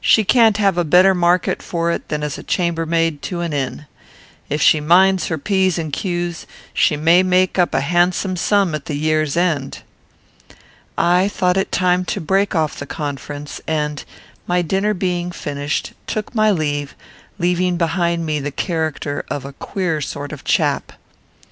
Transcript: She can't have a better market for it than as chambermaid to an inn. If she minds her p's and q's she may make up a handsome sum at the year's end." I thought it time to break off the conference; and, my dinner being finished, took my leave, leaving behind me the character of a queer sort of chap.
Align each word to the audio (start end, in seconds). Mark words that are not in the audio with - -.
She 0.00 0.22
can't 0.22 0.58
have 0.58 0.78
a 0.78 0.84
better 0.84 1.12
market 1.12 1.60
for 1.60 1.90
it 1.90 2.06
than 2.08 2.22
as 2.22 2.38
chambermaid 2.46 3.20
to 3.22 3.40
an 3.40 3.52
inn. 3.52 3.86
If 4.48 4.62
she 4.62 4.78
minds 4.78 5.26
her 5.26 5.38
p's 5.38 5.76
and 5.76 5.92
q's 5.92 6.46
she 6.72 6.96
may 6.96 7.24
make 7.24 7.58
up 7.58 7.74
a 7.74 7.80
handsome 7.80 8.36
sum 8.36 8.76
at 8.76 8.84
the 8.84 8.94
year's 8.94 9.36
end." 9.36 9.82
I 10.96 11.26
thought 11.26 11.56
it 11.56 11.72
time 11.72 12.04
to 12.04 12.20
break 12.20 12.54
off 12.54 12.78
the 12.78 12.86
conference; 12.86 13.60
and, 13.66 14.04
my 14.46 14.62
dinner 14.62 14.94
being 14.94 15.32
finished, 15.32 15.94
took 16.06 16.32
my 16.32 16.52
leave, 16.52 16.94
leaving 17.40 17.76
behind 17.76 18.24
me 18.24 18.38
the 18.38 18.52
character 18.52 19.24
of 19.28 19.44
a 19.44 19.52
queer 19.52 20.00
sort 20.00 20.30
of 20.30 20.44
chap. 20.44 20.92